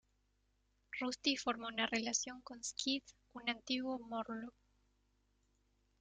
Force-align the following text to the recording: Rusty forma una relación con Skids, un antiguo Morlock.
Rusty 0.99 1.35
forma 1.37 1.67
una 1.67 1.85
relación 1.85 2.41
con 2.41 2.63
Skids, 2.63 3.13
un 3.33 3.47
antiguo 3.51 3.99
Morlock. 3.99 4.55